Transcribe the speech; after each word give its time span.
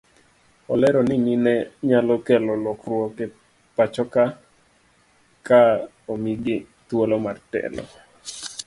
Olero 0.73 1.01
ni 1.07 1.15
mine 1.25 1.53
nyalo 1.89 2.15
kelo 2.25 2.53
lokruok 2.63 3.15
e 3.25 3.25
pachoka 3.75 4.23
ka 5.47 5.61
omigi 6.11 6.57
thuolo 6.87 7.15
mar 7.25 7.37
telo. 7.51 7.83